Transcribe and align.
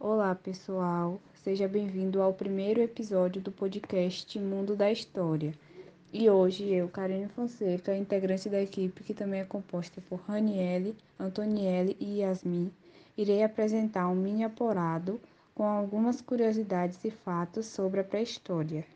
Olá, 0.00 0.32
pessoal. 0.32 1.20
Seja 1.42 1.66
bem-vindo 1.66 2.22
ao 2.22 2.32
primeiro 2.32 2.80
episódio 2.80 3.42
do 3.42 3.50
podcast 3.50 4.38
Mundo 4.38 4.76
da 4.76 4.92
História. 4.92 5.52
E 6.12 6.30
hoje 6.30 6.72
eu, 6.72 6.88
Karine 6.88 7.26
Fonseca, 7.26 7.96
integrante 7.96 8.48
da 8.48 8.62
equipe 8.62 9.02
que 9.02 9.12
também 9.12 9.40
é 9.40 9.44
composta 9.44 10.00
por 10.08 10.20
Raniele, 10.20 10.94
Antonielle 11.18 11.96
e 11.98 12.20
Yasmin, 12.20 12.70
irei 13.16 13.42
apresentar 13.42 14.08
um 14.08 14.14
mini 14.14 14.44
apurado 14.44 15.20
com 15.52 15.64
algumas 15.64 16.20
curiosidades 16.20 17.04
e 17.04 17.10
fatos 17.10 17.66
sobre 17.66 17.98
a 17.98 18.04
pré-história. 18.04 18.86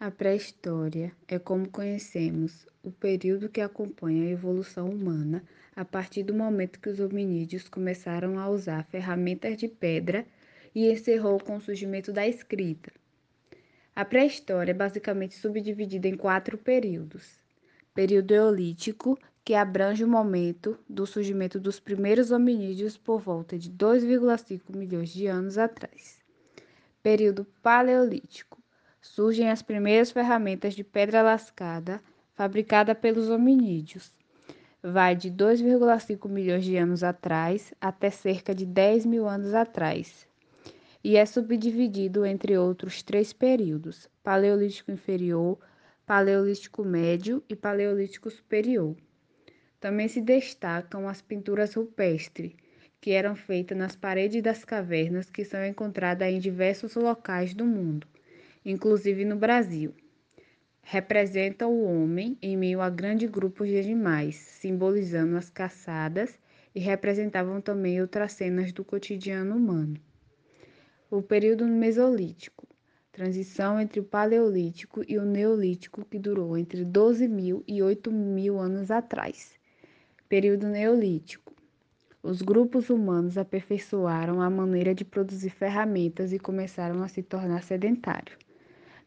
A 0.00 0.12
pré-história 0.12 1.10
é 1.26 1.40
como 1.40 1.68
conhecemos 1.68 2.68
o 2.84 2.90
período 2.92 3.48
que 3.48 3.60
acompanha 3.60 4.28
a 4.28 4.30
evolução 4.30 4.88
humana 4.88 5.42
a 5.74 5.84
partir 5.84 6.22
do 6.22 6.32
momento 6.32 6.78
que 6.78 6.88
os 6.88 7.00
hominídeos 7.00 7.68
começaram 7.68 8.38
a 8.38 8.48
usar 8.48 8.84
ferramentas 8.84 9.56
de 9.56 9.66
pedra 9.66 10.24
e 10.72 10.88
encerrou 10.88 11.40
com 11.40 11.56
o 11.56 11.60
surgimento 11.60 12.12
da 12.12 12.28
escrita. 12.28 12.92
A 13.96 14.04
pré-história 14.04 14.70
é 14.70 14.74
basicamente 14.74 15.34
subdividida 15.34 16.06
em 16.06 16.16
quatro 16.16 16.56
períodos. 16.56 17.40
Período 17.92 18.32
Eolítico, 18.32 19.18
que 19.44 19.54
abrange 19.54 20.04
o 20.04 20.08
momento 20.08 20.78
do 20.88 21.08
surgimento 21.08 21.58
dos 21.58 21.80
primeiros 21.80 22.30
hominídeos 22.30 22.96
por 22.96 23.20
volta 23.20 23.58
de 23.58 23.68
2,5 23.68 24.76
milhões 24.76 25.08
de 25.08 25.26
anos 25.26 25.58
atrás. 25.58 26.20
Período 27.02 27.44
Paleolítico. 27.60 28.57
Surgem 29.14 29.50
as 29.50 29.62
primeiras 29.62 30.10
ferramentas 30.10 30.74
de 30.74 30.84
pedra 30.84 31.22
lascada 31.22 32.00
fabricada 32.34 32.94
pelos 32.94 33.28
hominídeos. 33.28 34.12
Vai 34.82 35.16
de 35.16 35.30
2,5 35.30 36.28
milhões 36.28 36.64
de 36.64 36.76
anos 36.76 37.02
atrás 37.02 37.72
até 37.80 38.10
cerca 38.10 38.54
de 38.54 38.64
10 38.64 39.06
mil 39.06 39.26
anos 39.26 39.54
atrás. 39.54 40.28
E 41.02 41.16
é 41.16 41.24
subdividido 41.24 42.24
entre 42.24 42.56
outros 42.56 43.02
três 43.02 43.32
períodos: 43.32 44.08
Paleolítico 44.22 44.92
Inferior, 44.92 45.58
Paleolítico 46.06 46.84
Médio 46.84 47.42
e 47.48 47.56
Paleolítico 47.56 48.30
Superior. 48.30 48.94
Também 49.80 50.06
se 50.06 50.20
destacam 50.20 51.08
as 51.08 51.22
pinturas 51.22 51.74
rupestres, 51.74 52.52
que 53.00 53.12
eram 53.12 53.34
feitas 53.34 53.76
nas 53.76 53.96
paredes 53.96 54.42
das 54.42 54.64
cavernas 54.64 55.30
que 55.30 55.44
são 55.44 55.64
encontradas 55.64 56.28
em 56.28 56.38
diversos 56.38 56.94
locais 56.94 57.54
do 57.54 57.64
mundo, 57.64 58.06
inclusive 58.64 59.24
no 59.24 59.36
Brasil 59.36 59.94
representa 60.90 61.66
o 61.66 61.84
homem 61.84 62.38
em 62.40 62.56
meio 62.56 62.80
a 62.80 62.88
grandes 62.88 63.28
grupos 63.28 63.68
de 63.68 63.78
animais, 63.78 64.36
simbolizando 64.36 65.36
as 65.36 65.50
caçadas 65.50 66.38
e 66.74 66.80
representavam 66.80 67.60
também 67.60 68.00
outras 68.00 68.32
cenas 68.32 68.72
do 68.72 68.82
cotidiano 68.82 69.54
humano. 69.54 70.00
O 71.10 71.20
período 71.20 71.66
Mesolítico, 71.66 72.66
transição 73.12 73.78
entre 73.78 74.00
o 74.00 74.02
Paleolítico 74.02 75.04
e 75.06 75.18
o 75.18 75.26
Neolítico 75.26 76.06
que 76.06 76.18
durou 76.18 76.56
entre 76.56 76.86
12 76.86 77.28
mil 77.28 77.62
e 77.68 77.82
8 77.82 78.10
mil 78.10 78.58
anos 78.58 78.90
atrás. 78.90 79.52
Período 80.26 80.68
Neolítico. 80.68 81.52
Os 82.22 82.40
grupos 82.40 82.88
humanos 82.88 83.36
aperfeiçoaram 83.36 84.40
a 84.40 84.48
maneira 84.48 84.94
de 84.94 85.04
produzir 85.04 85.50
ferramentas 85.50 86.32
e 86.32 86.38
começaram 86.38 87.02
a 87.02 87.08
se 87.08 87.22
tornar 87.22 87.62
sedentários. 87.62 88.47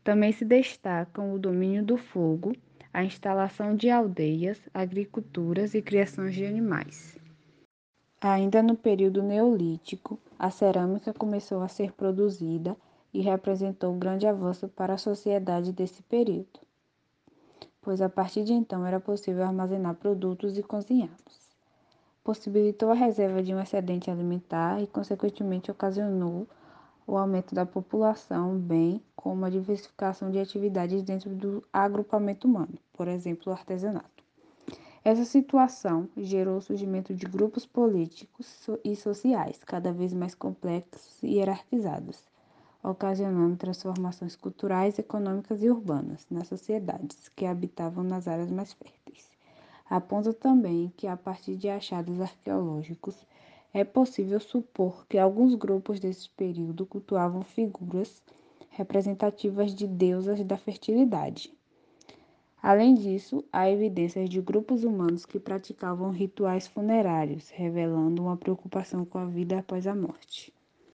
Também 0.03 0.31
se 0.31 0.43
destacam 0.43 1.33
o 1.33 1.39
domínio 1.39 1.83
do 1.83 1.95
fogo, 1.95 2.53
a 2.91 3.03
instalação 3.03 3.75
de 3.75 3.89
aldeias, 3.89 4.59
agriculturas 4.73 5.75
e 5.75 5.81
criações 5.81 6.33
de 6.33 6.45
animais. 6.45 7.19
Ainda 8.19 8.63
no 8.63 8.75
período 8.75 9.21
neolítico, 9.21 10.19
a 10.37 10.49
cerâmica 10.49 11.13
começou 11.13 11.61
a 11.61 11.67
ser 11.67 11.91
produzida 11.91 12.75
e 13.13 13.21
representou 13.21 13.93
um 13.93 13.99
grande 13.99 14.25
avanço 14.25 14.67
para 14.67 14.93
a 14.93 14.97
sociedade 14.97 15.71
desse 15.71 16.01
período, 16.03 16.59
pois 17.81 18.01
a 18.01 18.09
partir 18.09 18.43
de 18.43 18.53
então 18.53 18.85
era 18.85 18.99
possível 18.99 19.43
armazenar 19.43 19.95
produtos 19.95 20.57
e 20.57 20.63
cozinhá-los. 20.63 21.49
Possibilitou 22.23 22.91
a 22.91 22.95
reserva 22.95 23.41
de 23.41 23.53
um 23.53 23.59
excedente 23.59 24.09
alimentar 24.09 24.81
e, 24.81 24.87
consequentemente, 24.87 25.71
ocasionou 25.71 26.47
o 27.05 27.17
aumento 27.17 27.53
da 27.53 27.65
população, 27.65 28.57
bem 28.57 29.01
como 29.15 29.45
a 29.45 29.49
diversificação 29.49 30.31
de 30.31 30.39
atividades 30.39 31.03
dentro 31.03 31.29
do 31.31 31.63
agrupamento 31.71 32.47
humano, 32.47 32.77
por 32.93 33.07
exemplo, 33.07 33.51
o 33.51 33.51
artesanato. 33.51 34.23
Essa 35.03 35.25
situação 35.25 36.07
gerou 36.15 36.57
o 36.57 36.61
surgimento 36.61 37.13
de 37.15 37.25
grupos 37.25 37.65
políticos 37.65 38.67
e 38.83 38.95
sociais 38.95 39.59
cada 39.63 39.91
vez 39.91 40.13
mais 40.13 40.35
complexos 40.35 41.21
e 41.23 41.37
hierarquizados, 41.37 42.23
ocasionando 42.83 43.55
transformações 43.55 44.35
culturais, 44.35 44.99
econômicas 44.99 45.63
e 45.63 45.69
urbanas 45.69 46.27
nas 46.29 46.47
sociedades 46.47 47.29
que 47.29 47.47
habitavam 47.47 48.03
nas 48.03 48.27
áreas 48.27 48.51
mais 48.51 48.73
férteis. 48.73 49.29
Aponta 49.89 50.33
também 50.33 50.93
que, 50.95 51.07
a 51.07 51.17
partir 51.17 51.55
de 51.57 51.67
achados 51.67 52.21
arqueológicos, 52.21 53.25
é 53.73 53.83
possível 53.83 54.39
supor 54.39 55.05
que 55.07 55.17
alguns 55.17 55.55
grupos 55.55 55.99
desse 55.99 56.29
período 56.29 56.85
cultuavam 56.85 57.41
figuras 57.41 58.21
representativas 58.69 59.73
de 59.73 59.87
deusas 59.87 60.43
da 60.43 60.57
fertilidade. 60.57 61.53
Além 62.61 62.93
disso, 62.93 63.43
há 63.51 63.69
evidências 63.69 64.29
de 64.29 64.39
grupos 64.39 64.83
humanos 64.83 65.25
que 65.25 65.39
praticavam 65.39 66.11
rituais 66.11 66.67
funerários, 66.67 67.49
revelando 67.49 68.21
uma 68.21 68.37
preocupação 68.37 69.03
com 69.03 69.17
a 69.17 69.25
vida 69.25 69.59
após 69.59 69.87
a 69.87 69.95
morte. 69.95 70.53